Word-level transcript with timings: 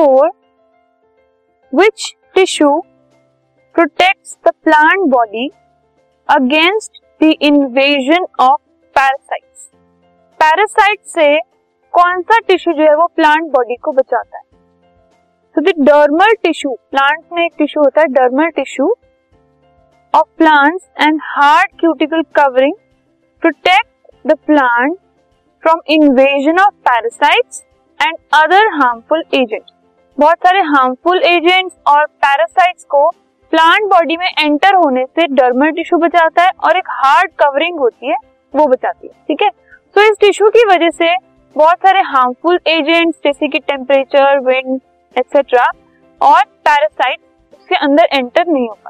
For 0.00 0.28
which 1.72 2.04
tissue 2.34 2.68
protects 3.74 4.36
the 4.46 4.50
plant 4.64 5.00
body 5.10 5.48
against 6.28 7.00
the 7.22 7.32
invasion 7.42 8.24
of 8.40 8.60
parasites 8.96 9.66
parasite 10.40 11.00
से 11.06 11.26
कौन 11.94 12.22
सा 12.22 12.38
tissue 12.38 12.72
जो 12.72 12.82
है 12.82 12.94
वो 12.96 13.06
प्लांट 13.16 13.50
बॉडी 13.52 13.76
को 13.76 13.92
बचाता 13.92 14.36
है? 14.38 14.42
तो 15.56 15.82
डर्मल 15.84 16.32
टिश्यू 16.42 16.72
प्लांट 16.90 17.24
में 17.32 17.44
एक 17.44 17.52
टिश्यू 17.58 17.82
होता 17.82 18.00
है 18.00 18.06
dermal 18.06 18.48
tissue 18.56 18.86
of 20.14 20.28
plants 20.38 20.88
and 21.00 21.18
hard 21.24 21.78
cuticle 21.80 22.22
covering 22.36 22.74
protect 23.42 24.26
the 24.26 24.36
plant 24.46 24.96
from 25.62 25.80
invasion 25.88 26.58
of 26.58 26.74
parasites 26.88 27.62
and 28.00 28.16
other 28.34 28.72
harmful 28.74 29.24
agents 29.34 29.72
बहुत 30.18 30.38
सारे 30.38 30.60
हार्मफुल 30.60 31.22
एजेंट्स 31.22 31.74
और 31.86 32.04
पैरासाइट्स 32.06 32.84
को 32.84 33.08
प्लांट 33.52 33.84
बॉडी 33.90 34.16
में 34.16 34.26
एंटर 34.26 34.74
होने 34.74 35.04
से 35.06 35.26
डर्मल 35.26 35.70
टिश्यू 35.70 35.98
बचाता 35.98 36.42
है 36.42 36.50
और 36.64 36.76
एक 36.76 36.88
हार्ड 36.90 37.30
कवरिंग 37.38 37.78
होती 37.78 38.08
है, 38.08 38.16
वो 38.54 38.66
बचाती 38.66 39.06
है, 39.06 39.12
ठीक 39.28 39.42
है? 39.42 39.48
सो 39.48 40.02
इस 40.02 40.16
टिश्यू 40.20 40.50
की 40.50 40.64
वजह 40.64 40.90
से 40.90 41.14
बहुत 41.56 41.78
सारे 41.78 42.00
हार्मफुल 42.06 42.58
एजेंट्स 42.66 43.18
जैसे 43.24 43.48
कि 43.48 43.58
टेम्परेचर 43.58 44.38
विंड 44.40 44.80
एक्सेट्रा 45.16 45.64
और 46.20 46.44
पैरासाइट 46.44 47.18
उसके 47.52 47.74
अंदर 47.76 48.08
एंटर 48.12 48.46
नहीं 48.46 48.68
हो 48.68 48.74
पाते। 48.74 48.89